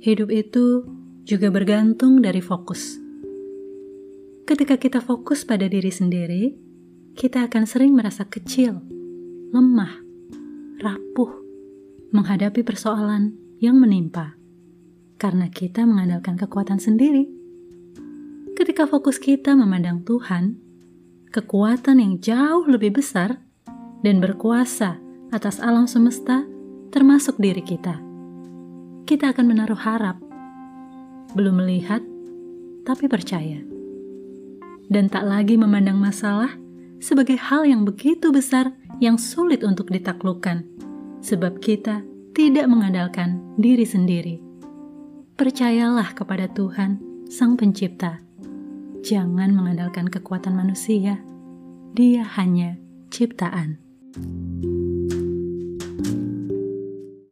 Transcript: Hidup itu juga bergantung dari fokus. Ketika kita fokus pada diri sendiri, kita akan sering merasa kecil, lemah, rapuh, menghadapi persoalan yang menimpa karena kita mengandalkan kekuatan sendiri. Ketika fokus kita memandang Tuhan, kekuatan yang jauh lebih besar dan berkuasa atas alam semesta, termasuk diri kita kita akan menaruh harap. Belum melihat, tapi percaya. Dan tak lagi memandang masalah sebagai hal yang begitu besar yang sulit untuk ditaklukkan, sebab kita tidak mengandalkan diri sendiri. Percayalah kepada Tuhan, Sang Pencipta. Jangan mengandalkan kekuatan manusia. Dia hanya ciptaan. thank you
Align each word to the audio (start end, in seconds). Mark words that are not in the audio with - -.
Hidup 0.00 0.32
itu 0.32 0.88
juga 1.28 1.52
bergantung 1.52 2.24
dari 2.24 2.40
fokus. 2.40 2.96
Ketika 4.48 4.80
kita 4.80 5.04
fokus 5.04 5.44
pada 5.44 5.68
diri 5.68 5.92
sendiri, 5.92 6.56
kita 7.12 7.44
akan 7.44 7.68
sering 7.68 7.92
merasa 7.92 8.24
kecil, 8.24 8.80
lemah, 9.52 10.00
rapuh, 10.80 11.28
menghadapi 12.16 12.64
persoalan 12.64 13.36
yang 13.60 13.76
menimpa 13.76 14.40
karena 15.20 15.52
kita 15.52 15.84
mengandalkan 15.84 16.40
kekuatan 16.40 16.80
sendiri. 16.80 17.28
Ketika 18.56 18.88
fokus 18.88 19.20
kita 19.20 19.52
memandang 19.52 20.00
Tuhan, 20.08 20.56
kekuatan 21.28 22.00
yang 22.00 22.16
jauh 22.24 22.64
lebih 22.64 22.96
besar 22.96 23.36
dan 24.00 24.16
berkuasa 24.24 24.96
atas 25.28 25.60
alam 25.60 25.84
semesta, 25.84 26.48
termasuk 26.88 27.36
diri 27.36 27.60
kita 27.60 28.09
kita 29.10 29.34
akan 29.34 29.50
menaruh 29.50 29.74
harap. 29.82 30.22
Belum 31.34 31.58
melihat, 31.58 31.98
tapi 32.86 33.10
percaya. 33.10 33.58
Dan 34.86 35.10
tak 35.10 35.26
lagi 35.26 35.58
memandang 35.58 35.98
masalah 35.98 36.54
sebagai 37.02 37.34
hal 37.34 37.66
yang 37.66 37.82
begitu 37.82 38.30
besar 38.30 38.70
yang 39.02 39.18
sulit 39.18 39.66
untuk 39.66 39.90
ditaklukkan, 39.90 40.62
sebab 41.26 41.58
kita 41.58 42.06
tidak 42.38 42.70
mengandalkan 42.70 43.42
diri 43.58 43.82
sendiri. 43.82 44.38
Percayalah 45.34 46.14
kepada 46.14 46.46
Tuhan, 46.46 47.02
Sang 47.26 47.58
Pencipta. 47.58 48.22
Jangan 49.02 49.50
mengandalkan 49.50 50.06
kekuatan 50.06 50.54
manusia. 50.54 51.18
Dia 51.98 52.22
hanya 52.38 52.78
ciptaan. 53.10 53.82
thank 54.10 54.26
you 54.26 54.49